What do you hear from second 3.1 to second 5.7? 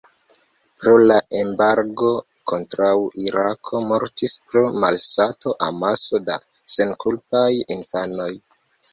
Irako mortis pro malsato